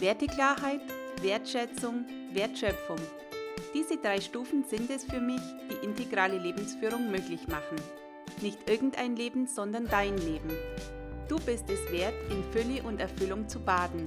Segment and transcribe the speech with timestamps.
[0.00, 0.80] Werteklarheit,
[1.22, 3.00] Wertschätzung, Wertschöpfung.
[3.74, 7.76] Diese drei Stufen sind es für mich, die integrale Lebensführung möglich machen.
[8.40, 10.50] Nicht irgendein Leben, sondern dein Leben.
[11.26, 14.06] Du bist es wert, in Fülle und Erfüllung zu baden.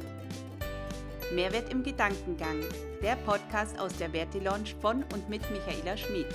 [1.33, 2.61] Mehrwert im Gedankengang.
[3.03, 6.27] Der Podcast aus der Werte Lounge von und mit Michaela Schmid.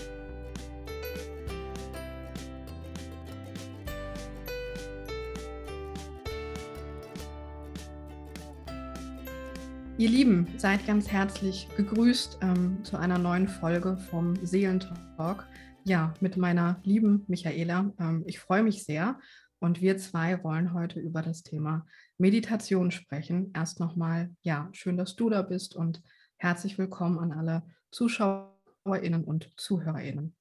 [9.99, 15.49] Ihr Lieben, seid ganz herzlich gegrüßt ähm, zu einer neuen Folge vom Seelentalk.
[15.85, 17.91] Ja, mit meiner lieben Michaela.
[17.99, 19.19] Ähm, ich freue mich sehr
[19.59, 21.87] und wir zwei wollen heute über das Thema
[22.19, 23.53] Meditation sprechen.
[23.55, 26.03] Erst nochmal, ja, schön, dass du da bist und
[26.37, 30.37] herzlich willkommen an alle ZuschauerInnen und ZuhörerInnen.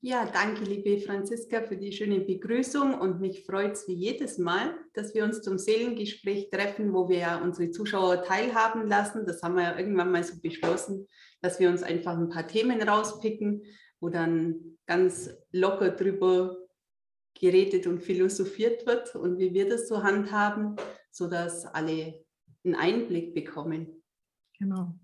[0.00, 4.78] Ja, danke, liebe Franziska, für die schöne Begrüßung und mich freut es wie jedes Mal,
[4.94, 9.26] dass wir uns zum Seelengespräch treffen, wo wir ja unsere Zuschauer teilhaben lassen.
[9.26, 11.08] Das haben wir ja irgendwann mal so beschlossen,
[11.40, 13.64] dass wir uns einfach ein paar Themen rauspicken,
[13.98, 16.56] wo dann ganz locker drüber
[17.34, 20.76] geredet und philosophiert wird und wie wir das so handhaben,
[21.10, 22.24] sodass alle
[22.64, 24.00] einen Einblick bekommen.
[24.60, 24.94] Genau.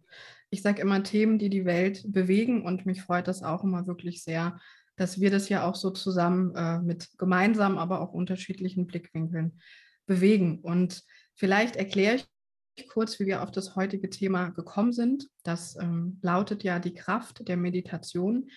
[0.50, 4.22] Ich sage immer Themen, die die Welt bewegen und mich freut das auch immer wirklich
[4.22, 4.60] sehr,
[4.96, 9.60] dass wir das ja auch so zusammen äh, mit gemeinsamen, aber auch unterschiedlichen Blickwinkeln
[10.06, 10.60] bewegen.
[10.60, 11.02] Und
[11.34, 15.28] vielleicht erkläre ich kurz, wie wir auf das heutige Thema gekommen sind.
[15.42, 18.50] Das ähm, lautet ja die Kraft der Meditation.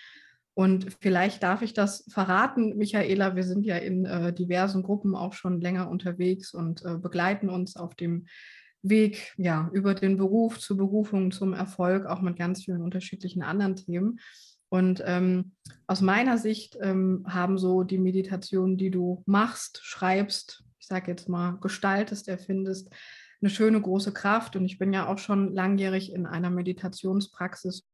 [0.54, 3.36] Und vielleicht darf ich das verraten, Michaela.
[3.36, 7.76] Wir sind ja in äh, diversen Gruppen auch schon länger unterwegs und äh, begleiten uns
[7.76, 8.26] auf dem
[8.82, 13.76] Weg ja, über den Beruf zur Berufung, zum Erfolg, auch mit ganz vielen unterschiedlichen anderen
[13.76, 14.20] Themen.
[14.70, 15.54] Und ähm,
[15.88, 21.30] aus meiner Sicht ähm, haben so die Meditationen, die du machst, schreibst, ich sage jetzt
[21.30, 22.90] mal, gestaltest, erfindest,
[23.42, 24.56] eine schöne große Kraft.
[24.56, 27.88] Und ich bin ja auch schon langjährig in einer Meditationspraxis.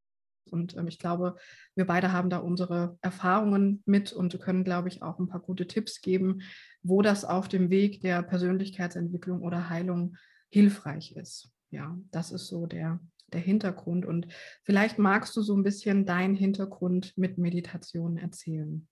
[0.50, 1.36] Und ähm, ich glaube,
[1.74, 5.66] wir beide haben da unsere Erfahrungen mit und können, glaube ich, auch ein paar gute
[5.66, 6.42] Tipps geben,
[6.82, 10.16] wo das auf dem Weg der Persönlichkeitsentwicklung oder Heilung
[10.50, 11.50] hilfreich ist.
[11.70, 13.00] Ja, das ist so der,
[13.32, 14.06] der Hintergrund.
[14.06, 14.28] Und
[14.62, 18.86] vielleicht magst du so ein bisschen deinen Hintergrund mit Meditation erzählen.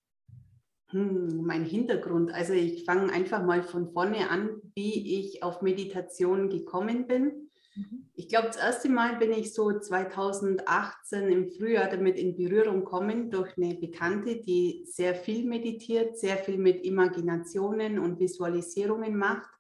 [0.93, 2.33] Hm, mein Hintergrund.
[2.33, 7.49] Also ich fange einfach mal von vorne an, wie ich auf Meditation gekommen bin.
[7.75, 8.11] Mhm.
[8.15, 13.31] Ich glaube, das erste Mal bin ich so 2018 im Frühjahr damit in Berührung gekommen
[13.31, 19.51] durch eine Bekannte, die sehr viel meditiert, sehr viel mit Imaginationen und Visualisierungen macht.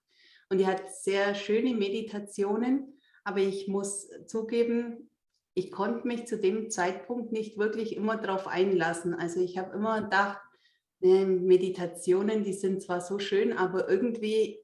[0.50, 2.99] Und die hat sehr schöne Meditationen.
[3.25, 5.10] Aber ich muss zugeben,
[5.55, 9.15] ich konnte mich zu dem Zeitpunkt nicht wirklich immer darauf einlassen.
[9.15, 10.41] Also ich habe immer gedacht,
[11.00, 14.60] ne, Meditationen, die sind zwar so schön, aber irgendwie,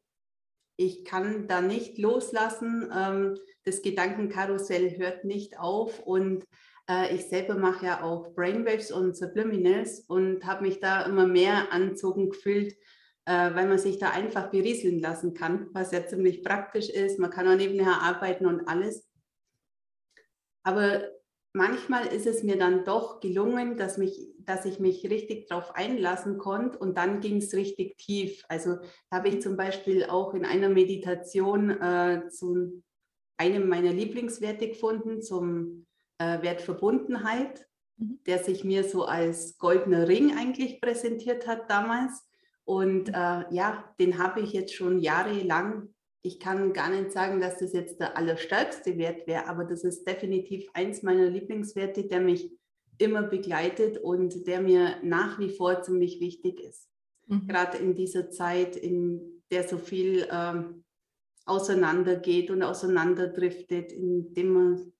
[0.76, 2.90] ich kann da nicht loslassen.
[2.94, 6.46] Ähm, das Gedankenkarussell hört nicht auf und
[6.88, 11.70] äh, ich selber mache ja auch Brainwaves und Subliminals und habe mich da immer mehr
[11.72, 12.76] anzogen gefühlt,
[13.28, 17.18] äh, weil man sich da einfach berieseln lassen kann, was ja ziemlich praktisch ist.
[17.18, 19.06] Man kann auch nebenher arbeiten und alles.
[20.62, 21.02] Aber
[21.52, 26.38] manchmal ist es mir dann doch gelungen, dass, mich, dass ich mich richtig darauf einlassen
[26.38, 28.46] konnte und dann ging es richtig tief.
[28.48, 28.78] Also
[29.10, 32.82] habe ich zum Beispiel auch in einer Meditation äh, zu
[33.36, 37.66] einem meiner Lieblingswerte gefunden, zum äh, Wert Verbundenheit,
[37.98, 38.20] mhm.
[38.26, 42.27] der sich mir so als goldener Ring eigentlich präsentiert hat damals.
[42.68, 45.88] Und äh, ja, den habe ich jetzt schon jahrelang.
[46.20, 50.06] Ich kann gar nicht sagen, dass das jetzt der allerstärkste Wert wäre, aber das ist
[50.06, 52.52] definitiv eins meiner Lieblingswerte, der mich
[52.98, 56.90] immer begleitet und der mir nach wie vor ziemlich wichtig ist.
[57.26, 57.46] Mhm.
[57.46, 60.84] Gerade in dieser Zeit, in der so viel ähm,
[61.46, 64.92] auseinandergeht und auseinanderdriftet, in dem man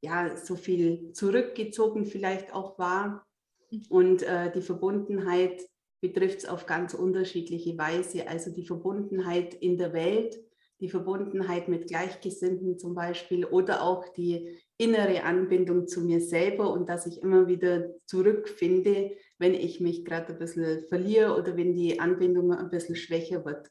[0.00, 3.24] ja so viel zurückgezogen vielleicht auch war.
[3.70, 3.82] Mhm.
[3.90, 5.70] Und äh, die Verbundenheit
[6.00, 8.28] betrifft es auf ganz unterschiedliche Weise.
[8.28, 10.40] Also die Verbundenheit in der Welt,
[10.80, 16.88] die Verbundenheit mit Gleichgesinnten zum Beispiel oder auch die innere Anbindung zu mir selber und
[16.88, 22.00] dass ich immer wieder zurückfinde, wenn ich mich gerade ein bisschen verliere oder wenn die
[22.00, 23.70] Anbindung ein bisschen schwächer wird.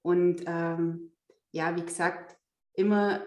[0.00, 1.12] Und ähm,
[1.52, 2.38] ja, wie gesagt,
[2.72, 3.22] immer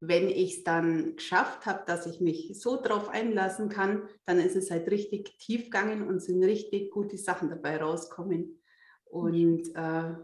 [0.00, 4.56] wenn ich es dann geschafft habe, dass ich mich so drauf einlassen kann, dann ist
[4.56, 8.62] es halt richtig tief gegangen und sind richtig gute Sachen dabei rauskommen.
[9.04, 10.14] Und äh,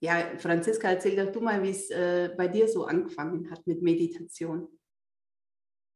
[0.00, 3.82] ja, Franziska, erzähl doch du mal, wie es äh, bei dir so angefangen hat mit
[3.82, 4.68] Meditation.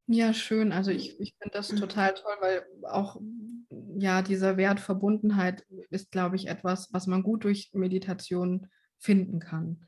[0.09, 0.73] Ja, schön.
[0.73, 3.19] Also ich, ich finde das total toll, weil auch
[3.97, 8.69] ja, dieser Wert Verbundenheit ist, glaube ich, etwas, was man gut durch Meditation
[8.99, 9.87] finden kann.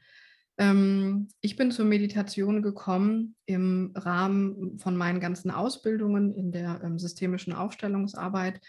[0.56, 6.98] Ähm, ich bin zur Meditation gekommen im Rahmen von meinen ganzen Ausbildungen in der ähm,
[6.98, 8.60] systemischen Aufstellungsarbeit.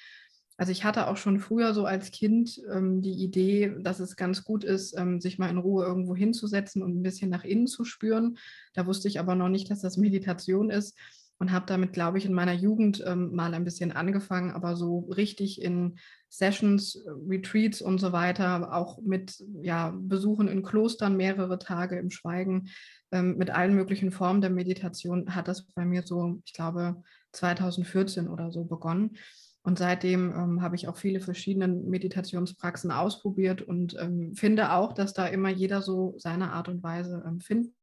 [0.57, 4.43] Also ich hatte auch schon früher so als Kind ähm, die Idee, dass es ganz
[4.45, 8.37] gut ist, sich mal in Ruhe irgendwo hinzusetzen und ein bisschen nach innen zu spüren.
[8.73, 10.97] Da wusste ich aber noch nicht, dass das Meditation ist
[11.39, 15.61] und habe damit, glaube ich, in meiner Jugend mal ein bisschen angefangen, aber so richtig
[15.61, 15.97] in
[16.37, 22.09] Sessions, äh, Retreats und so weiter, auch mit ja, Besuchen in Klostern mehrere Tage im
[22.11, 22.69] Schweigen,
[23.11, 27.01] ähm, mit allen möglichen Formen der Meditation, hat das bei mir so, ich glaube,
[27.33, 29.17] 2014 oder so begonnen.
[29.63, 35.13] Und seitdem ähm, habe ich auch viele verschiedene Meditationspraxen ausprobiert und ähm, finde auch, dass
[35.13, 37.73] da immer jeder so seine Art und Weise ähm, finden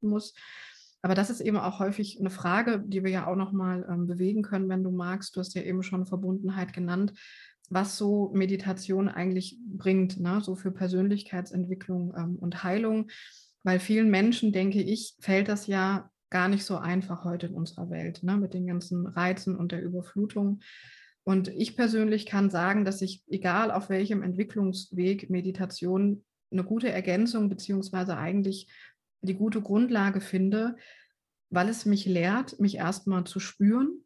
[0.00, 0.34] muss.
[1.00, 4.42] Aber das ist eben auch häufig eine Frage, die wir ja auch nochmal ähm, bewegen
[4.42, 5.36] können, wenn du magst.
[5.36, 7.12] Du hast ja eben schon Verbundenheit genannt,
[7.70, 10.40] was so Meditation eigentlich bringt, ne?
[10.40, 13.10] so für Persönlichkeitsentwicklung ähm, und Heilung.
[13.62, 17.90] Weil vielen Menschen, denke ich, fällt das ja gar nicht so einfach heute in unserer
[17.90, 18.36] Welt, ne?
[18.36, 20.60] mit den ganzen Reizen und der Überflutung.
[21.24, 27.50] Und ich persönlich kann sagen, dass ich, egal auf welchem Entwicklungsweg, Meditation eine gute Ergänzung
[27.50, 28.72] beziehungsweise eigentlich
[29.20, 30.76] die gute Grundlage finde,
[31.50, 34.04] weil es mich lehrt, mich erstmal zu spüren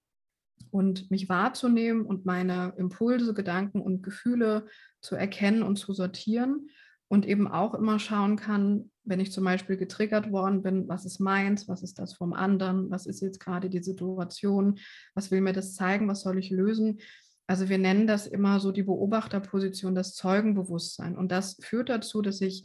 [0.71, 4.67] und mich wahrzunehmen und meine Impulse, Gedanken und Gefühle
[5.01, 6.69] zu erkennen und zu sortieren
[7.09, 11.19] und eben auch immer schauen kann, wenn ich zum Beispiel getriggert worden bin, was ist
[11.19, 14.79] meins, was ist das vom anderen, was ist jetzt gerade die Situation,
[15.15, 17.01] was will mir das zeigen, was soll ich lösen.
[17.47, 21.17] Also wir nennen das immer so die Beobachterposition, das Zeugenbewusstsein.
[21.17, 22.65] Und das führt dazu, dass ich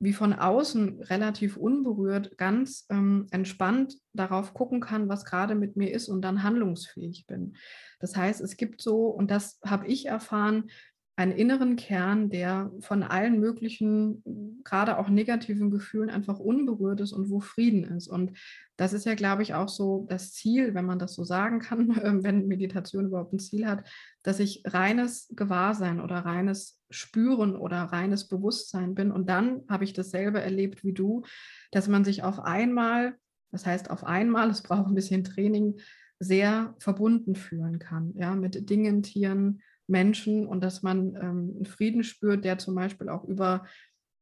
[0.00, 5.92] wie von außen relativ unberührt, ganz ähm, entspannt darauf gucken kann, was gerade mit mir
[5.92, 7.54] ist und dann handlungsfähig bin.
[8.00, 10.70] Das heißt, es gibt so, und das habe ich erfahren,
[11.16, 17.28] einen inneren Kern, der von allen möglichen, gerade auch negativen Gefühlen einfach unberührt ist und
[17.28, 18.08] wo Frieden ist.
[18.08, 18.38] Und
[18.78, 21.88] das ist ja, glaube ich, auch so das Ziel, wenn man das so sagen kann,
[22.24, 23.86] wenn Meditation überhaupt ein Ziel hat,
[24.22, 29.10] dass ich reines Gewahrsein oder reines Spüren oder reines Bewusstsein bin.
[29.10, 31.22] Und dann habe ich dasselbe erlebt wie du,
[31.70, 33.14] dass man sich auf einmal,
[33.50, 35.80] das heißt auf einmal, es braucht ein bisschen Training,
[36.18, 42.04] sehr verbunden fühlen kann, ja, mit Dingen, Tieren, Menschen und dass man ähm, einen Frieden
[42.04, 43.64] spürt, der zum Beispiel auch über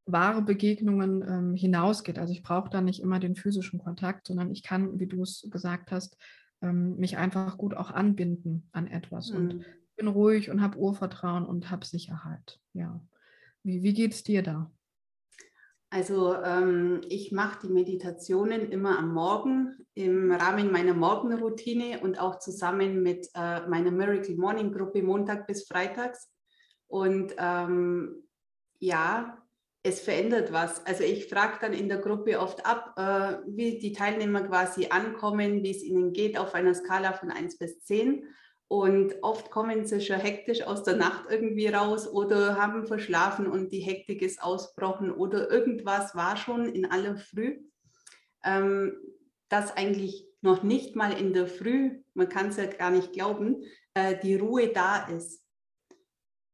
[0.05, 2.17] wahre Begegnungen ähm, hinausgeht.
[2.17, 5.47] Also ich brauche da nicht immer den physischen Kontakt, sondern ich kann, wie du es
[5.51, 6.17] gesagt hast,
[6.61, 9.37] ähm, mich einfach gut auch anbinden an etwas mhm.
[9.37, 9.65] und
[9.99, 12.59] bin ruhig und habe Urvertrauen und habe Sicherheit.
[12.73, 12.99] Ja.
[13.63, 14.71] Wie, wie geht es dir da?
[15.91, 22.39] Also ähm, ich mache die Meditationen immer am Morgen im Rahmen meiner Morgenroutine und auch
[22.39, 26.31] zusammen mit äh, meiner Miracle Morning Gruppe Montag bis Freitags.
[26.87, 28.23] Und ähm,
[28.79, 29.37] ja,
[29.83, 30.85] es verändert was.
[30.85, 35.63] Also ich frage dann in der Gruppe oft ab, äh, wie die Teilnehmer quasi ankommen,
[35.63, 38.23] wie es ihnen geht auf einer Skala von 1 bis 10.
[38.69, 43.71] Und oft kommen sie schon hektisch aus der Nacht irgendwie raus oder haben verschlafen und
[43.71, 47.57] die Hektik ist ausbrochen oder irgendwas war schon in aller Früh,
[48.45, 48.95] ähm,
[49.49, 53.63] dass eigentlich noch nicht mal in der Früh, man kann es ja gar nicht glauben,
[53.95, 55.43] äh, die Ruhe da ist.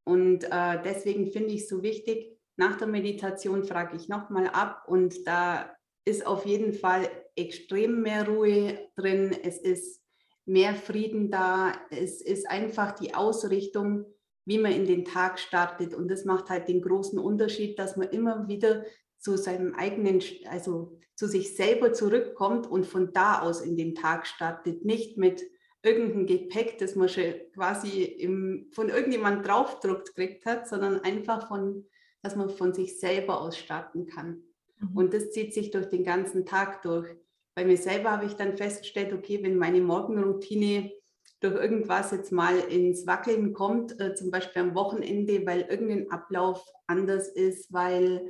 [0.06, 4.86] Und äh, deswegen finde ich es so wichtig, nach der Meditation frage ich nochmal ab
[4.88, 9.36] und da ist auf jeden Fall extrem mehr Ruhe drin.
[9.44, 10.05] Es ist
[10.46, 11.74] mehr Frieden da.
[11.90, 14.06] Es ist einfach die Ausrichtung,
[14.46, 15.94] wie man in den Tag startet.
[15.94, 18.86] Und das macht halt den großen Unterschied, dass man immer wieder
[19.18, 24.28] zu seinem eigenen, also zu sich selber zurückkommt und von da aus in den Tag
[24.28, 24.86] startet.
[24.86, 25.42] Nicht mit
[25.82, 31.86] irgendeinem Gepäck, das man schon quasi im, von irgendjemand draufdruckt gekriegt hat, sondern einfach von,
[32.22, 34.44] dass man von sich selber aus starten kann.
[34.80, 34.98] Mhm.
[34.98, 37.08] Und das zieht sich durch den ganzen Tag durch
[37.56, 40.92] bei mir selber habe ich dann festgestellt, okay, wenn meine Morgenroutine
[41.40, 46.66] durch irgendwas jetzt mal ins Wackeln kommt, äh, zum Beispiel am Wochenende, weil irgendein Ablauf
[46.88, 48.22] anders ist, weil,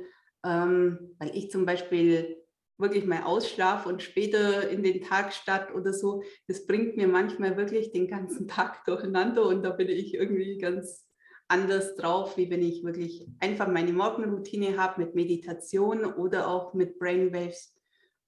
[0.44, 2.36] ähm, weil ich zum Beispiel
[2.78, 7.56] wirklich mal ausschlafe und später in den Tag statt oder so, das bringt mir manchmal
[7.56, 11.04] wirklich den ganzen Tag durcheinander und da bin ich irgendwie ganz
[11.48, 16.98] anders drauf, wie wenn ich wirklich einfach meine Morgenroutine habe mit Meditation oder auch mit
[16.98, 17.75] Brainwaves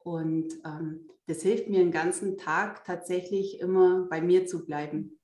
[0.09, 5.19] und ähm, das hilft mir den ganzen Tag tatsächlich immer bei mir zu bleiben.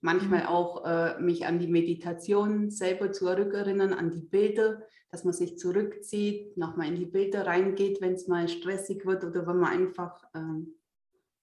[0.00, 0.46] Manchmal mhm.
[0.46, 6.56] auch äh, mich an die Meditation selber zurückerinnern, an die Bilder, dass man sich zurückzieht,
[6.56, 10.74] nochmal in die Bilder reingeht, wenn es mal stressig wird oder wenn man einfach ähm,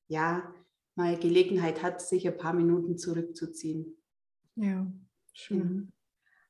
[0.08, 0.54] ja
[0.96, 3.98] mal Gelegenheit hat, sich ein paar Minuten zurückzuziehen.
[4.56, 4.88] Ja,
[5.34, 5.92] schön.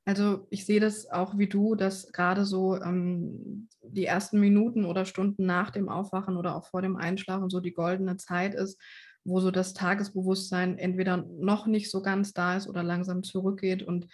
[0.06, 5.04] Also ich sehe das auch wie du, dass gerade so ähm, die ersten Minuten oder
[5.06, 8.80] Stunden nach dem Aufwachen oder auch vor dem Einschlafen so die goldene Zeit ist,
[9.24, 13.82] wo so das Tagesbewusstsein entweder noch nicht so ganz da ist oder langsam zurückgeht.
[13.82, 14.08] Und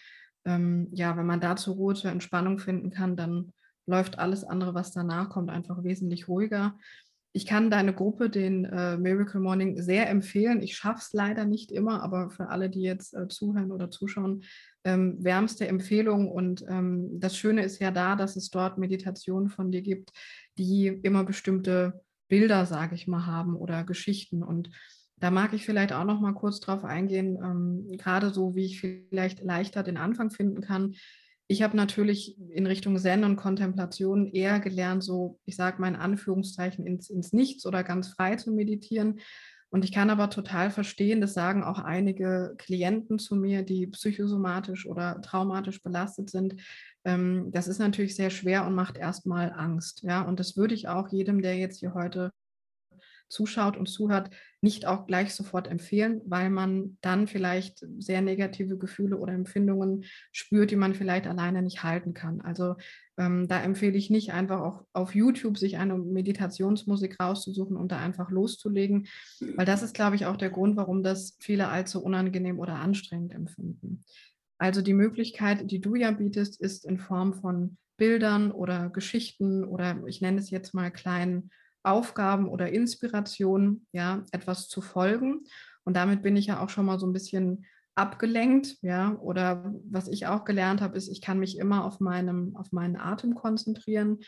[0.46, 3.52] ähm, ja, wenn man da zur Ruhe, zur Entspannung finden kann, dann
[3.86, 6.78] läuft alles andere, was danach kommt, einfach wesentlich ruhiger.
[7.34, 10.62] Ich kann deine Gruppe, den äh, Miracle Morning, sehr empfehlen.
[10.62, 14.44] Ich schaffe es leider nicht immer, aber für alle, die jetzt äh, zuhören oder zuschauen,
[14.84, 16.30] ähm, wärmste Empfehlung.
[16.30, 20.12] Und ähm, das Schöne ist ja da, dass es dort Meditationen von dir gibt,
[20.58, 24.44] die immer bestimmte Bilder, sage ich mal, haben oder Geschichten.
[24.44, 24.70] Und
[25.16, 28.82] da mag ich vielleicht auch noch mal kurz drauf eingehen, ähm, gerade so, wie ich
[28.82, 30.96] vielleicht leichter den Anfang finden kann.
[31.52, 35.98] Ich habe natürlich in Richtung Zen und Kontemplation eher gelernt, so, ich sage mal in
[35.98, 39.20] Anführungszeichen, ins, ins Nichts oder ganz frei zu meditieren.
[39.70, 44.86] Und ich kann aber total verstehen, das sagen auch einige Klienten zu mir, die psychosomatisch
[44.86, 46.56] oder traumatisch belastet sind.
[47.04, 50.04] Ähm, das ist natürlich sehr schwer und macht erstmal Angst.
[50.04, 52.32] Ja, und das würde ich auch jedem, der jetzt hier heute
[53.32, 54.30] zuschaut und zuhört,
[54.62, 60.70] nicht auch gleich sofort empfehlen, weil man dann vielleicht sehr negative Gefühle oder Empfindungen spürt,
[60.70, 62.42] die man vielleicht alleine nicht halten kann.
[62.42, 62.76] Also
[63.18, 68.00] ähm, da empfehle ich nicht einfach auch auf YouTube sich eine Meditationsmusik rauszusuchen und da
[68.00, 69.08] einfach loszulegen,
[69.56, 73.34] weil das ist, glaube ich, auch der Grund, warum das viele allzu unangenehm oder anstrengend
[73.34, 74.04] empfinden.
[74.60, 80.04] Also die Möglichkeit, die du ja bietest, ist in Form von Bildern oder Geschichten oder
[80.06, 81.50] ich nenne es jetzt mal kleinen
[81.84, 85.42] Aufgaben oder Inspirationen, ja, etwas zu folgen.
[85.84, 90.08] Und damit bin ich ja auch schon mal so ein bisschen abgelenkt, ja, oder was
[90.08, 94.20] ich auch gelernt habe, ist, ich kann mich immer auf meinem, auf meinen Atem konzentrieren,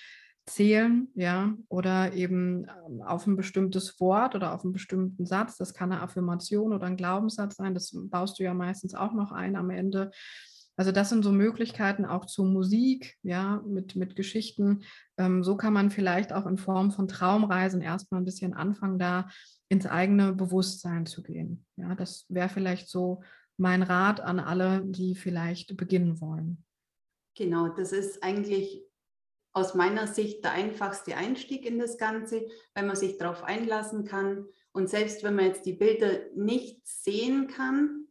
[0.46, 5.58] zählen, ja, oder eben ähm, auf ein bestimmtes Wort oder auf einen bestimmten Satz.
[5.58, 7.74] Das kann eine Affirmation oder ein Glaubenssatz sein.
[7.74, 10.12] Das baust du ja meistens auch noch ein am Ende.
[10.76, 14.84] Also das sind so Möglichkeiten auch zur Musik, ja, mit, mit Geschichten.
[15.18, 19.30] Ähm, so kann man vielleicht auch in Form von Traumreisen erstmal ein bisschen anfangen, da
[19.70, 21.66] ins eigene Bewusstsein zu gehen.
[21.76, 23.22] Ja, das wäre vielleicht so
[23.58, 26.64] mein Rat an alle, die vielleicht beginnen wollen.
[27.36, 28.84] Genau, das ist eigentlich
[29.54, 34.48] aus meiner Sicht der einfachste Einstieg in das Ganze, weil man sich darauf einlassen kann.
[34.72, 38.03] Und selbst wenn man jetzt die Bilder nicht sehen kann,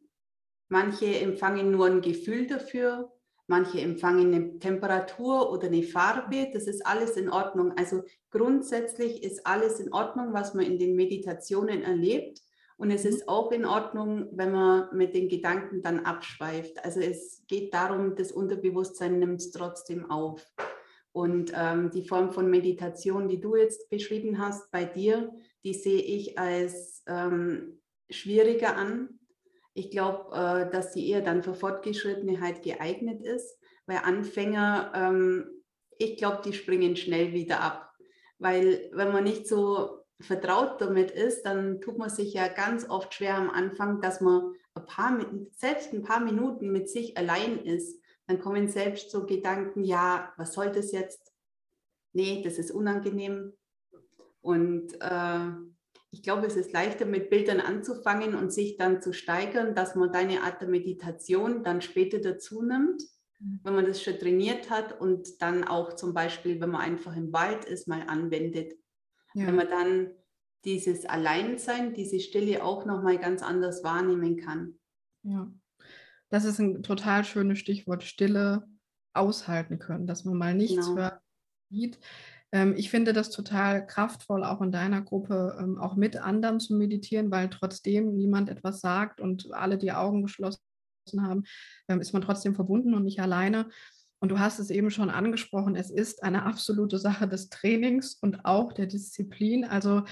[0.72, 3.12] Manche empfangen nur ein Gefühl dafür,
[3.46, 6.48] manche empfangen eine Temperatur oder eine Farbe.
[6.50, 7.72] Das ist alles in Ordnung.
[7.76, 12.40] Also grundsätzlich ist alles in Ordnung, was man in den Meditationen erlebt.
[12.78, 16.82] Und es ist auch in Ordnung, wenn man mit den Gedanken dann abschweift.
[16.82, 20.42] Also es geht darum, das Unterbewusstsein nimmt es trotzdem auf.
[21.12, 26.00] Und ähm, die Form von Meditation, die du jetzt beschrieben hast bei dir, die sehe
[26.00, 29.18] ich als ähm, schwieriger an,
[29.74, 35.62] ich glaube, äh, dass sie eher dann für Fortgeschrittene geeignet ist, weil Anfänger, ähm,
[35.98, 37.92] ich glaube, die springen schnell wieder ab.
[38.38, 43.14] Weil wenn man nicht so vertraut damit ist, dann tut man sich ja ganz oft
[43.14, 45.18] schwer am Anfang, dass man ein paar,
[45.52, 48.00] selbst ein paar Minuten mit sich allein ist.
[48.26, 51.32] Dann kommen selbst so Gedanken, ja, was soll das jetzt?
[52.12, 53.52] Nee, das ist unangenehm.
[54.40, 55.50] Und äh,
[56.12, 60.12] ich glaube, es ist leichter mit Bildern anzufangen und sich dann zu steigern, dass man
[60.12, 63.02] deine Art der Meditation dann später dazu nimmt,
[63.40, 63.60] mhm.
[63.64, 67.32] wenn man das schon trainiert hat und dann auch zum Beispiel, wenn man einfach im
[67.32, 68.74] Wald ist, mal anwendet.
[69.32, 69.46] Ja.
[69.46, 70.10] Wenn man dann
[70.66, 74.78] dieses Alleinsein, diese Stille auch nochmal ganz anders wahrnehmen kann.
[75.22, 75.50] Ja,
[76.28, 78.68] das ist ein total schönes Stichwort, Stille
[79.14, 80.96] aushalten können, dass man mal nichts genau.
[80.96, 81.22] hört,
[81.70, 81.98] sieht.
[82.52, 86.74] Ähm, ich finde das total kraftvoll, auch in deiner Gruppe, ähm, auch mit anderen zu
[86.74, 90.60] meditieren, weil trotzdem niemand etwas sagt und alle die Augen geschlossen
[91.20, 91.44] haben,
[91.88, 93.68] ähm, ist man trotzdem verbunden und nicht alleine.
[94.20, 98.44] Und du hast es eben schon angesprochen, es ist eine absolute Sache des Trainings und
[98.44, 99.64] auch der Disziplin.
[99.64, 100.04] Also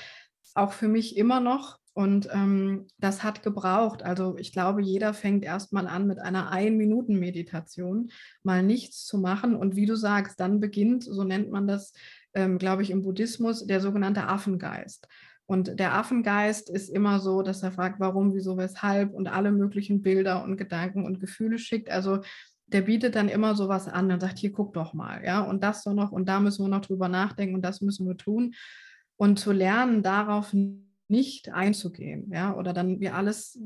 [0.54, 1.79] auch für mich immer noch.
[1.92, 4.02] Und ähm, das hat gebraucht.
[4.02, 8.11] Also ich glaube, jeder fängt erstmal an mit einer Ein-Minuten-Meditation,
[8.42, 9.56] mal nichts zu machen.
[9.56, 11.92] Und wie du sagst, dann beginnt, so nennt man das,
[12.35, 15.09] ähm, glaube ich, im Buddhismus der sogenannte Affengeist.
[15.47, 20.00] Und der Affengeist ist immer so, dass er fragt, warum, wieso, weshalb und alle möglichen
[20.00, 21.90] Bilder und Gedanken und Gefühle schickt.
[21.90, 22.20] Also
[22.68, 25.82] der bietet dann immer sowas an und sagt, hier guck doch mal, ja, und das
[25.82, 28.54] doch noch und da müssen wir noch drüber nachdenken und das müssen wir tun.
[29.16, 30.54] Und zu lernen, darauf
[31.10, 33.58] nicht einzugehen, ja, oder dann wie alles,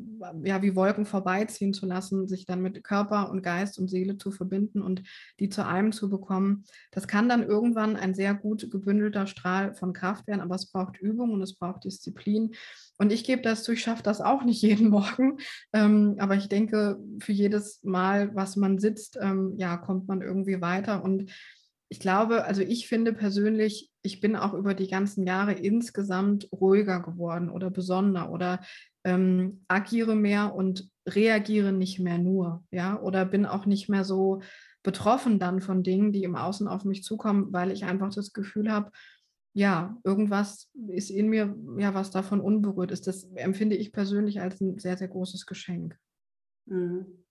[0.43, 4.31] ja, wie Wolken vorbeiziehen zu lassen, sich dann mit Körper und Geist und Seele zu
[4.31, 5.03] verbinden und
[5.39, 6.65] die zu einem zu bekommen.
[6.91, 10.99] Das kann dann irgendwann ein sehr gut gebündelter Strahl von Kraft werden, aber es braucht
[10.99, 12.55] Übung und es braucht Disziplin.
[12.97, 15.39] Und ich gebe das zu, ich schaffe das auch nicht jeden Morgen.
[15.73, 20.61] Ähm, aber ich denke, für jedes Mal, was man sitzt, ähm, ja, kommt man irgendwie
[20.61, 21.05] weiter.
[21.05, 21.31] Und
[21.89, 27.01] ich glaube, also ich finde persönlich, ich bin auch über die ganzen Jahre insgesamt ruhiger
[27.01, 28.61] geworden oder besonderer oder
[29.05, 34.41] ähm, agiere mehr und reagiere nicht mehr nur, ja, oder bin auch nicht mehr so
[34.83, 38.71] betroffen dann von Dingen, die im Außen auf mich zukommen, weil ich einfach das Gefühl
[38.71, 38.91] habe,
[39.55, 43.07] ja, irgendwas ist in mir, ja, was davon unberührt ist.
[43.07, 45.97] Das empfinde ich persönlich als ein sehr, sehr großes Geschenk.
[46.67, 47.24] Mhm.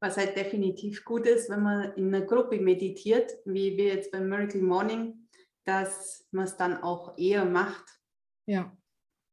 [0.00, 4.28] Was halt definitiv gut ist, wenn man in einer Gruppe meditiert, wie wir jetzt beim
[4.28, 5.28] Miracle Morning,
[5.64, 7.84] dass man es dann auch eher macht.
[8.46, 8.76] Ja.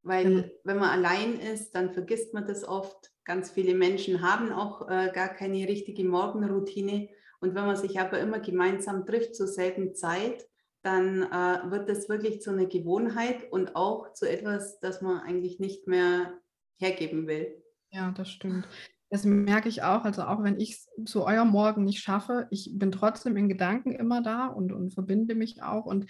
[0.03, 0.51] Weil mhm.
[0.63, 3.11] wenn man allein ist, dann vergisst man das oft.
[3.25, 7.09] Ganz viele Menschen haben auch äh, gar keine richtige Morgenroutine.
[7.39, 10.47] Und wenn man sich aber immer gemeinsam trifft zur selben Zeit,
[10.81, 15.59] dann äh, wird das wirklich zu einer Gewohnheit und auch zu etwas, das man eigentlich
[15.59, 16.37] nicht mehr
[16.77, 17.63] hergeben will.
[17.91, 18.67] Ja, das stimmt.
[19.13, 20.05] Das merke ich auch.
[20.05, 23.91] Also auch wenn ich es zu eurem Morgen nicht schaffe, ich bin trotzdem in Gedanken
[23.91, 25.85] immer da und, und verbinde mich auch.
[25.85, 26.07] Und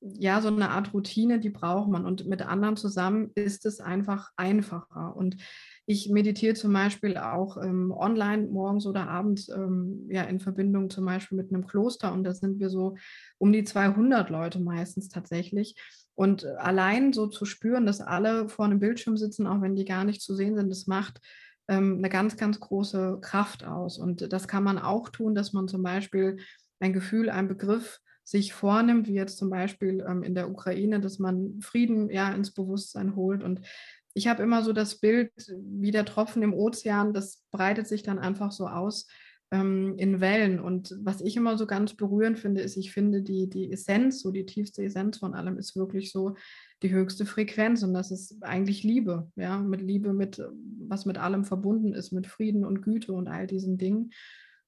[0.00, 2.06] ja, so eine Art Routine, die braucht man.
[2.06, 5.16] Und mit anderen zusammen ist es einfach einfacher.
[5.16, 5.36] Und
[5.84, 11.06] ich meditiere zum Beispiel auch ähm, online morgens oder abends ähm, ja, in Verbindung zum
[11.06, 12.12] Beispiel mit einem Kloster.
[12.12, 12.94] Und da sind wir so
[13.38, 15.74] um die 200 Leute meistens tatsächlich.
[16.14, 20.04] Und allein so zu spüren, dass alle vor einem Bildschirm sitzen, auch wenn die gar
[20.04, 21.20] nicht zu sehen sind, das macht
[21.68, 23.98] ähm, eine ganz, ganz große Kraft aus.
[23.98, 26.38] Und das kann man auch tun, dass man zum Beispiel
[26.80, 31.18] ein Gefühl, ein Begriff sich vornimmt, wie jetzt zum Beispiel ähm, in der Ukraine, dass
[31.18, 33.42] man Frieden ja ins Bewusstsein holt.
[33.42, 33.60] Und
[34.14, 38.18] ich habe immer so das Bild, wie der Tropfen im Ozean, das breitet sich dann
[38.18, 39.06] einfach so aus
[39.54, 40.58] ähm, in Wellen.
[40.58, 44.32] Und was ich immer so ganz berührend finde, ist, ich finde, die, die Essenz, so
[44.32, 46.34] die tiefste Essenz von allem ist wirklich so
[46.82, 47.84] die höchste Frequenz.
[47.84, 50.42] Und das ist eigentlich Liebe, ja, mit Liebe, mit
[50.88, 54.10] was mit allem verbunden ist, mit Frieden und Güte und all diesen Dingen.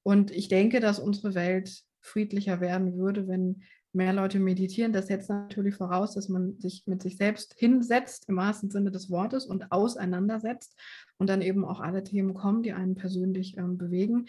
[0.05, 3.62] Und ich denke, dass unsere Welt friedlicher werden würde, wenn
[3.97, 4.93] mehr Leute meditieren.
[4.93, 9.11] Das setzt natürlich voraus, dass man sich mit sich selbst hinsetzt, im wahrsten Sinne des
[9.11, 10.79] Wortes, und auseinandersetzt
[11.19, 14.27] und dann eben auch alle Themen kommen, die einen persönlich ähm, bewegen.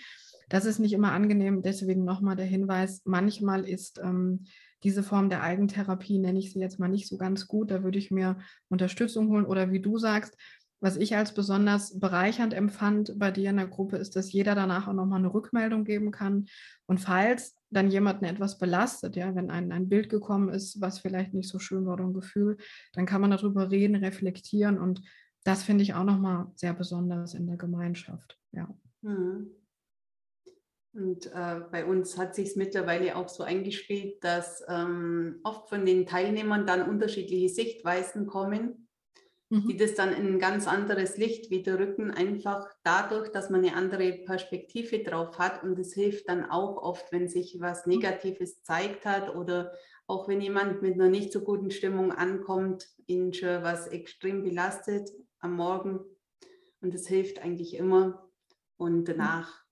[0.50, 1.62] Das ist nicht immer angenehm.
[1.62, 4.46] Deswegen nochmal der Hinweis, manchmal ist ähm,
[4.84, 7.72] diese Form der Eigentherapie, nenne ich sie jetzt mal nicht so ganz gut.
[7.72, 8.38] Da würde ich mir
[8.70, 10.38] Unterstützung holen oder wie du sagst,
[10.80, 14.88] was ich als besonders bereichernd empfand bei dir in der Gruppe, ist, dass jeder danach
[14.88, 16.46] auch nochmal eine Rückmeldung geben kann.
[16.86, 21.34] Und falls dann jemanden etwas belastet, ja, wenn ein, ein Bild gekommen ist, was vielleicht
[21.34, 22.58] nicht so schön war oder ein Gefühl,
[22.94, 25.02] dann kann man darüber reden, reflektieren und
[25.44, 28.38] das finde ich auch nochmal sehr besonders in der Gemeinschaft.
[28.52, 28.68] Ja.
[29.02, 29.52] Mhm.
[30.94, 35.86] Und äh, bei uns hat sich es mittlerweile auch so eingespielt, dass ähm, oft von
[35.86, 38.87] den Teilnehmern dann unterschiedliche Sichtweisen kommen,
[39.50, 39.68] mhm.
[39.68, 43.76] die das dann in ein ganz anderes Licht wieder rücken, einfach dadurch, dass man eine
[43.76, 45.64] andere Perspektive drauf hat.
[45.64, 47.94] Und es hilft dann auch oft, wenn sich was mhm.
[47.94, 49.74] Negatives zeigt hat oder
[50.08, 55.10] auch wenn jemand mit einer nicht so guten Stimmung ankommt, ihn schon was extrem belastet
[55.40, 56.00] am Morgen.
[56.82, 58.30] Und es hilft eigentlich immer.
[58.78, 59.67] Und danach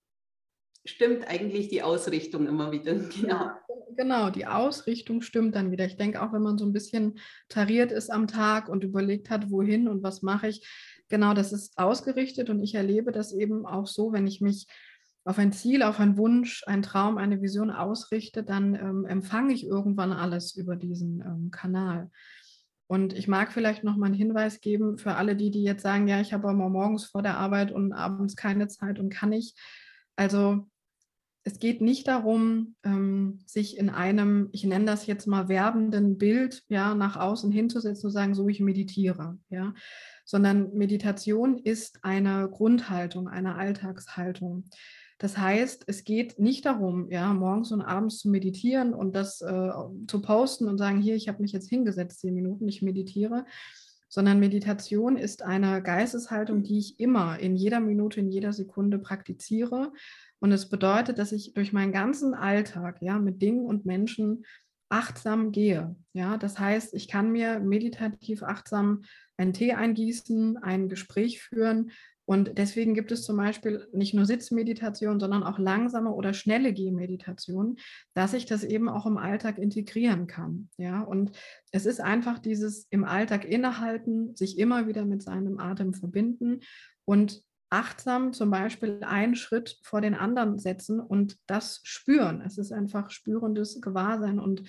[0.86, 2.96] stimmt eigentlich die Ausrichtung immer wieder.
[3.22, 3.52] Genau.
[3.96, 5.86] genau, die Ausrichtung stimmt dann wieder.
[5.86, 7.20] Ich denke auch, wenn man so ein bisschen
[7.50, 10.68] tariert ist am Tag und überlegt hat, wohin und was mache ich,
[11.10, 14.68] genau, das ist ausgerichtet und ich erlebe das eben auch so, wenn ich mich
[15.24, 19.66] auf ein Ziel, auf einen Wunsch, einen Traum, eine Vision ausrichte, dann ähm, empfange ich
[19.66, 22.12] irgendwann alles über diesen ähm, Kanal.
[22.88, 26.08] Und ich mag vielleicht noch mal einen Hinweis geben für alle die, die jetzt sagen,
[26.08, 29.58] ja, ich habe aber morgens vor der Arbeit und abends keine Zeit und kann nicht.
[30.16, 30.68] Also
[31.48, 36.64] es geht nicht darum, ähm, sich in einem, ich nenne das jetzt mal werbenden Bild,
[36.70, 39.76] ja, nach außen hinzusetzen und sagen, so ich meditiere, ja,
[40.26, 44.66] sondern Meditation ist eine Grundhaltung, eine Alltagshaltung.
[45.20, 49.72] Das heißt, es geht nicht darum, ja, morgens und abends zu meditieren und das äh,
[50.08, 53.46] zu posten und sagen, hier, ich habe mich jetzt hingesetzt, zehn Minuten, ich meditiere,
[54.10, 59.92] sondern Meditation ist eine Geisteshaltung, die ich immer in jeder Minute, in jeder Sekunde praktiziere
[60.46, 64.46] und es bedeutet, dass ich durch meinen ganzen Alltag ja, mit Dingen und Menschen
[64.90, 65.96] achtsam gehe.
[66.14, 69.06] Ja, das heißt, ich kann mir meditativ achtsam
[69.38, 71.90] einen Tee eingießen, ein Gespräch führen
[72.28, 77.78] Und deswegen gibt es zum Beispiel nicht nur Sitzmeditation, sondern auch langsame oder schnelle Gehmeditation,
[78.14, 80.70] dass ich das eben auch im Alltag integrieren kann.
[80.78, 81.32] Ja, und
[81.72, 86.62] es ist einfach dieses im Alltag innehalten, sich immer wieder mit seinem Atem verbinden
[87.06, 87.44] und
[87.76, 92.42] achtsam zum Beispiel einen Schritt vor den anderen setzen und das spüren.
[92.46, 94.64] Es ist einfach spürendes Gewahrsein und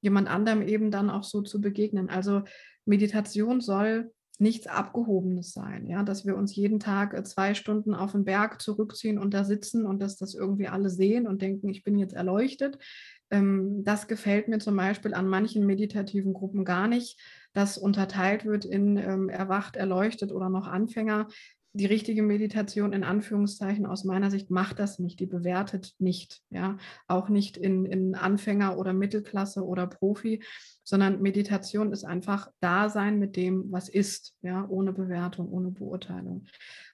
[0.00, 2.08] jemand anderem eben dann auch so zu begegnen.
[2.08, 2.42] Also
[2.84, 8.12] Meditation soll nichts Abgehobenes sein, ja, dass wir uns jeden Tag äh, zwei Stunden auf
[8.12, 11.84] den Berg zurückziehen und da sitzen und dass das irgendwie alle sehen und denken, ich
[11.84, 12.78] bin jetzt erleuchtet.
[13.30, 17.20] Ähm, das gefällt mir zum Beispiel an manchen meditativen Gruppen gar nicht,
[17.52, 21.28] dass unterteilt wird in ähm, erwacht, erleuchtet oder noch Anfänger
[21.74, 26.76] die richtige Meditation in Anführungszeichen aus meiner Sicht macht das nicht, die bewertet nicht, ja,
[27.06, 30.42] auch nicht in, in Anfänger oder Mittelklasse oder Profi,
[30.84, 36.46] sondern Meditation ist einfach Dasein mit dem, was ist, ja, ohne Bewertung, ohne Beurteilung.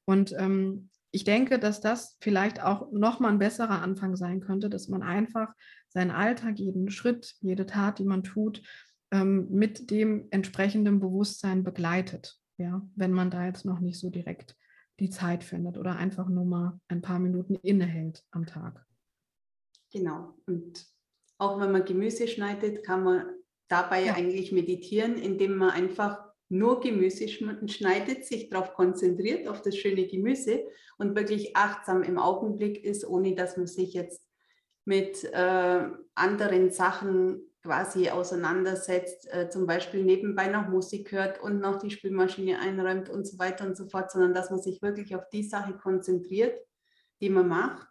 [0.05, 4.89] Und ähm, ich denke, dass das vielleicht auch nochmal ein besserer Anfang sein könnte, dass
[4.89, 5.53] man einfach
[5.89, 8.63] seinen Alltag, jeden Schritt, jede Tat, die man tut,
[9.11, 14.55] ähm, mit dem entsprechenden Bewusstsein begleitet, ja, wenn man da jetzt noch nicht so direkt
[15.01, 18.85] die Zeit findet oder einfach nur mal ein paar Minuten innehält am Tag.
[19.93, 20.35] Genau.
[20.47, 20.87] Und
[21.39, 23.27] auch wenn man Gemüse schneidet, kann man
[23.69, 24.15] dabei ja.
[24.15, 30.65] eigentlich meditieren, indem man einfach nur Gemüse schneidet, sich darauf konzentriert, auf das schöne Gemüse
[30.97, 34.23] und wirklich achtsam im Augenblick ist, ohne dass man sich jetzt
[34.89, 35.81] mit äh,
[36.15, 42.59] anderen Sachen quasi auseinandersetzt, äh, zum Beispiel nebenbei noch Musik hört und noch die Spülmaschine
[42.59, 45.75] einräumt und so weiter und so fort, sondern dass man sich wirklich auf die Sache
[45.75, 46.59] konzentriert,
[47.21, 47.87] die man macht.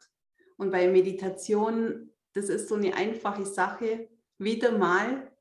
[0.57, 5.31] Und bei Meditation, das ist so eine einfache Sache, wieder mal,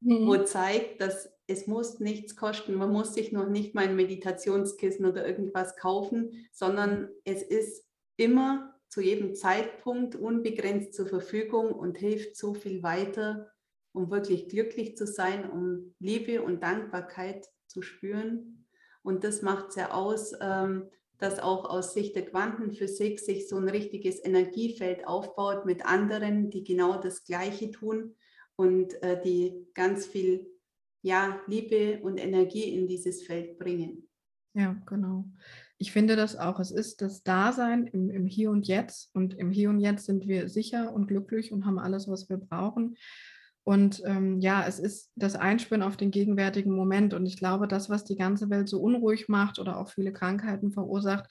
[0.00, 0.26] mhm.
[0.26, 2.74] wo zeigt, dass es muss nichts kosten.
[2.74, 8.71] Man muss sich noch nicht mal ein Meditationskissen oder irgendwas kaufen, sondern es ist immer
[8.92, 13.50] zu jedem Zeitpunkt unbegrenzt zur Verfügung und hilft so viel weiter,
[13.92, 18.66] um wirklich glücklich zu sein, um Liebe und Dankbarkeit zu spüren.
[19.02, 23.56] Und das macht es ja aus, ähm, dass auch aus Sicht der Quantenphysik sich so
[23.56, 28.14] ein richtiges Energiefeld aufbaut mit anderen, die genau das Gleiche tun
[28.56, 30.50] und äh, die ganz viel
[31.00, 34.06] ja, Liebe und Energie in dieses Feld bringen.
[34.52, 35.24] Ja, genau.
[35.82, 36.60] Ich finde das auch.
[36.60, 39.10] Es ist das Dasein im, im Hier und Jetzt.
[39.14, 42.36] Und im Hier und Jetzt sind wir sicher und glücklich und haben alles, was wir
[42.36, 42.96] brauchen.
[43.64, 47.14] Und ähm, ja, es ist das Einspüren auf den gegenwärtigen Moment.
[47.14, 50.70] Und ich glaube, das, was die ganze Welt so unruhig macht oder auch viele Krankheiten
[50.70, 51.28] verursacht,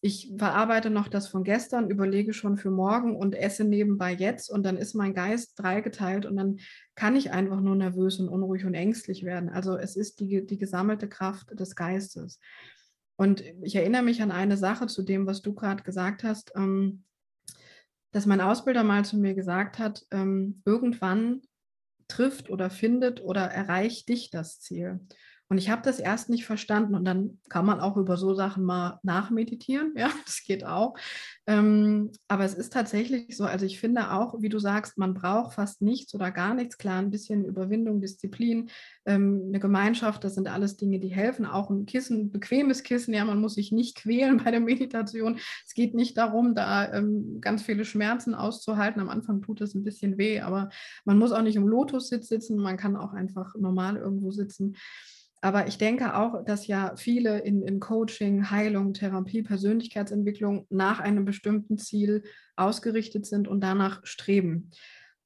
[0.00, 4.62] ich verarbeite noch das von gestern, überlege schon für morgen und esse nebenbei jetzt und
[4.64, 6.60] dann ist mein Geist dreigeteilt und dann
[6.94, 9.50] kann ich einfach nur nervös und unruhig und ängstlich werden.
[9.50, 12.40] Also es ist die, die gesammelte Kraft des Geistes.
[13.16, 17.04] Und ich erinnere mich an eine Sache zu dem, was du gerade gesagt hast, ähm,
[18.12, 21.42] dass mein Ausbilder mal zu mir gesagt hat, ähm, irgendwann
[22.08, 25.00] trifft oder findet oder erreicht dich das Ziel.
[25.52, 28.64] Und ich habe das erst nicht verstanden und dann kann man auch über so Sachen
[28.64, 30.94] mal nachmeditieren, ja, das geht auch.
[31.46, 35.52] Ähm, aber es ist tatsächlich so, also ich finde auch, wie du sagst, man braucht
[35.52, 38.70] fast nichts oder gar nichts, klar, ein bisschen Überwindung, Disziplin,
[39.04, 41.44] ähm, eine Gemeinschaft, das sind alles Dinge, die helfen.
[41.44, 45.38] Auch ein Kissen, ein bequemes Kissen, ja, man muss sich nicht quälen bei der Meditation.
[45.66, 49.02] Es geht nicht darum, da ähm, ganz viele Schmerzen auszuhalten.
[49.02, 50.70] Am Anfang tut es ein bisschen weh, aber
[51.04, 54.76] man muss auch nicht im Lotussitz sitzen, man kann auch einfach normal irgendwo sitzen.
[55.44, 61.24] Aber ich denke auch, dass ja viele in, in Coaching, Heilung, Therapie, Persönlichkeitsentwicklung nach einem
[61.24, 62.22] bestimmten Ziel
[62.54, 64.70] ausgerichtet sind und danach streben.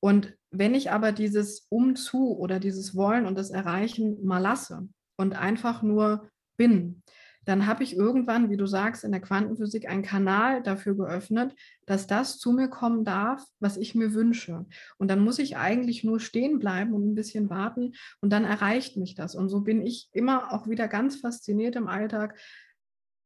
[0.00, 5.34] Und wenn ich aber dieses Umzu oder dieses Wollen und das Erreichen mal lasse und
[5.34, 7.02] einfach nur bin,
[7.46, 11.54] dann habe ich irgendwann, wie du sagst, in der Quantenphysik einen Kanal dafür geöffnet,
[11.86, 14.66] dass das zu mir kommen darf, was ich mir wünsche.
[14.98, 18.96] Und dann muss ich eigentlich nur stehen bleiben und ein bisschen warten und dann erreicht
[18.96, 19.36] mich das.
[19.36, 22.36] Und so bin ich immer auch wieder ganz fasziniert im Alltag,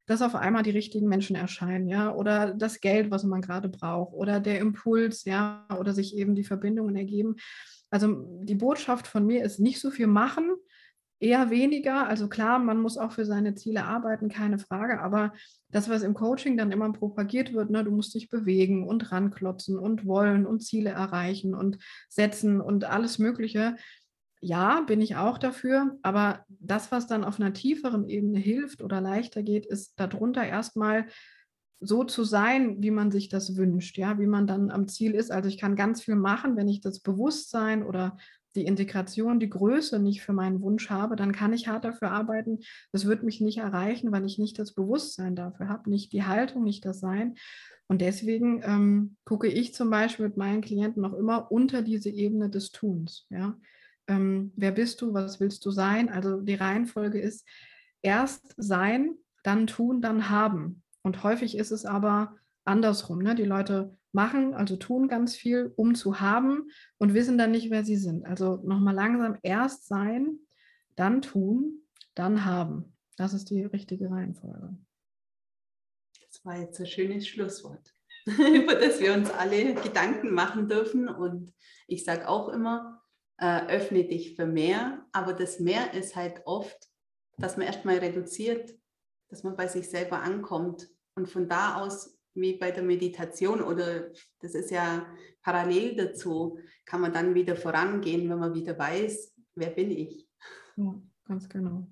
[0.07, 4.13] dass auf einmal die richtigen Menschen erscheinen, ja, oder das Geld, was man gerade braucht,
[4.13, 7.37] oder der Impuls, ja, oder sich eben die Verbindungen ergeben.
[7.91, 10.51] Also die Botschaft von mir ist nicht so viel machen,
[11.21, 12.09] eher weniger.
[12.09, 15.01] Also klar, man muss auch für seine Ziele arbeiten, keine Frage.
[15.01, 15.33] Aber
[15.69, 19.79] das, was im Coaching dann immer propagiert wird, ne, du musst dich bewegen und ranklotzen
[19.79, 21.79] und wollen und Ziele erreichen und
[22.09, 23.77] setzen und alles Mögliche.
[24.41, 25.99] Ja, bin ich auch dafür.
[26.03, 31.07] Aber das, was dann auf einer tieferen Ebene hilft oder leichter geht, ist darunter erstmal
[31.81, 35.31] so zu sein, wie man sich das wünscht, ja, wie man dann am Ziel ist.
[35.31, 38.19] Also ich kann ganz viel machen, wenn ich das Bewusstsein oder
[38.55, 42.61] die Integration, die Größe nicht für meinen Wunsch habe, dann kann ich hart dafür arbeiten.
[42.93, 46.65] Das wird mich nicht erreichen, weil ich nicht das Bewusstsein dafür habe, nicht die Haltung,
[46.65, 47.35] nicht das Sein.
[47.87, 52.49] Und deswegen ähm, gucke ich zum Beispiel mit meinen Klienten noch immer unter diese Ebene
[52.49, 53.27] des Tuns.
[53.31, 53.57] Ja?
[54.07, 55.13] Ähm, wer bist du?
[55.13, 56.09] Was willst du sein?
[56.09, 57.47] Also die Reihenfolge ist
[58.03, 60.83] erst sein, dann tun, dann haben.
[61.03, 62.37] Und häufig ist es aber
[62.71, 63.19] andersrum.
[63.19, 63.35] Ne?
[63.35, 67.85] Die Leute machen, also tun ganz viel, um zu haben und wissen dann nicht, wer
[67.85, 68.27] sie sind.
[68.27, 70.39] Also nochmal langsam erst sein,
[70.97, 71.83] dann tun,
[72.15, 72.97] dann haben.
[73.17, 74.77] Das ist die richtige Reihenfolge.
[76.27, 77.95] Das war jetzt ein schönes Schlusswort,
[78.27, 81.09] über das wir uns alle Gedanken machen dürfen.
[81.09, 81.53] Und
[81.87, 83.03] ich sage auch immer,
[83.39, 85.07] äh, öffne dich für mehr.
[85.13, 86.89] Aber das Mehr ist halt oft,
[87.37, 88.75] dass man erstmal reduziert,
[89.29, 94.11] dass man bei sich selber ankommt und von da aus wie bei der Meditation oder
[94.41, 95.07] das ist ja
[95.43, 100.29] parallel dazu, kann man dann wieder vorangehen, wenn man wieder weiß, wer bin ich.
[100.77, 101.87] Ja, ganz genau.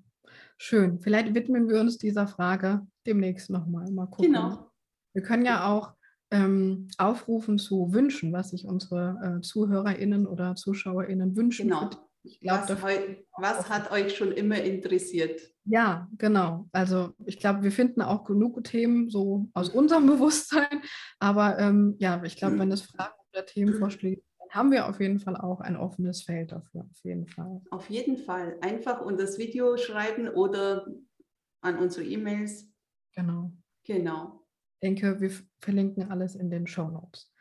[0.57, 0.99] Schön.
[0.99, 3.89] Vielleicht widmen wir uns dieser Frage demnächst nochmal.
[3.91, 4.33] Mal gucken.
[4.33, 4.71] Genau.
[5.13, 5.93] Wir können ja auch
[6.31, 11.69] ähm, aufrufen zu Wünschen, was sich unsere äh, ZuhörerInnen oder ZuschauerInnen wünschen.
[11.69, 11.89] Genau.
[12.23, 12.81] Ich glaub, was,
[13.37, 15.41] was hat euch schon immer interessiert?
[15.63, 16.67] Ja, genau.
[16.71, 20.81] Also ich glaube, wir finden auch genug Themen so aus unserem Bewusstsein.
[21.19, 25.19] Aber ähm, ja, ich glaube, wenn es Fragen oder Themenvorschläge dann haben wir auf jeden
[25.19, 26.81] Fall auch ein offenes Feld dafür.
[26.89, 27.61] Auf jeden Fall.
[27.69, 28.57] Auf jeden Fall.
[28.61, 30.87] Einfach unter das Video schreiben oder
[31.61, 32.67] an unsere E-Mails.
[33.15, 33.51] Genau.
[33.85, 34.45] Genau.
[34.73, 37.31] Ich denke, wir verlinken alles in den Show Notes.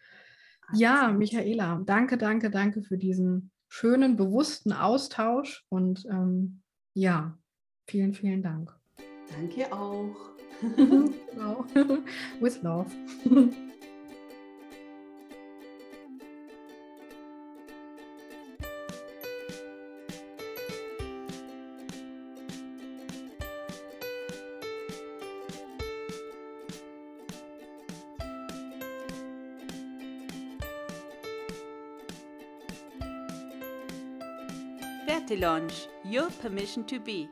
[0.74, 6.62] Ja, Michaela, danke, danke, danke für diesen schönen, bewussten Austausch und ähm,
[6.94, 7.38] ja,
[7.86, 8.74] vielen, vielen Dank.
[9.30, 10.16] Danke auch.
[12.40, 12.90] With love.
[35.36, 37.28] Launch Your Permission to Be.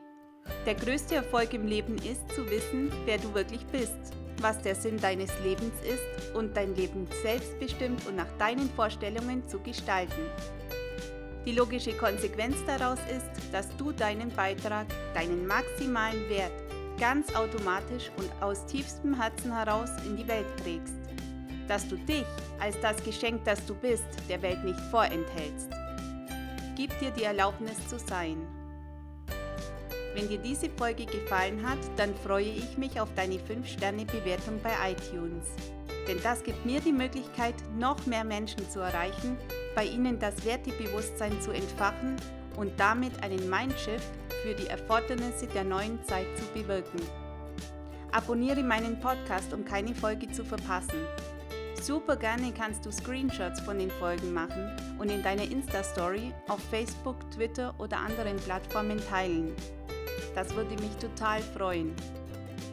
[0.65, 3.97] Der größte Erfolg im Leben ist zu wissen, wer du wirklich bist,
[4.39, 9.59] was der Sinn deines Lebens ist und dein Leben selbstbestimmt und nach deinen Vorstellungen zu
[9.59, 10.29] gestalten.
[11.45, 16.53] Die logische Konsequenz daraus ist, dass du deinen Beitrag, deinen maximalen Wert
[16.99, 20.95] ganz automatisch und aus tiefstem Herzen heraus in die Welt trägst.
[21.67, 22.25] Dass du dich
[22.59, 25.76] als das Geschenk, das du bist, der Welt nicht vorenthältst.
[26.77, 28.37] Gib dir die Erlaubnis zu sein.
[30.13, 35.47] Wenn dir diese Folge gefallen hat, dann freue ich mich auf deine 5-Sterne-Bewertung bei iTunes.
[36.07, 39.37] Denn das gibt mir die Möglichkeit, noch mehr Menschen zu erreichen,
[39.73, 42.15] bei ihnen das Wertebewusstsein zu entfachen
[42.57, 44.11] und damit einen Mindshift
[44.43, 47.01] für die Erfordernisse der neuen Zeit zu bewirken.
[48.11, 51.07] Abonniere meinen Podcast, um keine Folge zu verpassen.
[51.87, 57.15] Super gerne kannst du Screenshots von den Folgen machen und in deiner Insta-Story auf Facebook,
[57.31, 59.55] Twitter oder anderen Plattformen teilen.
[60.35, 61.95] Das würde mich total freuen.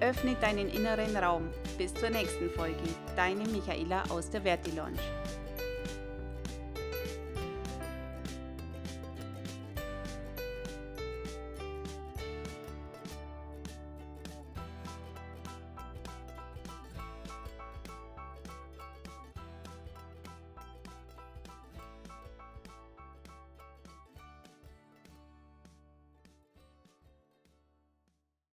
[0.01, 1.49] Öffne deinen inneren Raum.
[1.79, 2.75] Bis zur nächsten Folge.
[3.15, 4.99] Deine Michaela aus der Vertilaunch.